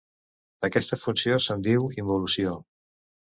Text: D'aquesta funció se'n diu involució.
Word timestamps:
D'aquesta 0.65 0.97
funció 1.01 1.37
se'n 1.49 1.61
diu 1.67 1.85
involució. 2.05 2.57